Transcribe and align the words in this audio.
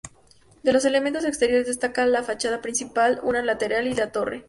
De 0.63 0.73
los 0.73 0.83
elementos 0.85 1.25
exteriores 1.25 1.67
destaca 1.67 2.07
la 2.07 2.23
fachada 2.23 2.59
principal, 2.59 3.19
una 3.21 3.43
lateral 3.43 3.85
y 3.85 3.93
la 3.93 4.11
torre. 4.11 4.39